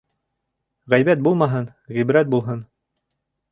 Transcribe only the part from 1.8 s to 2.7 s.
ғибрәт булһын.